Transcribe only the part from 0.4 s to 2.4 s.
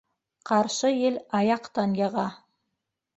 Ҡаршы ел аяҡтан йыға.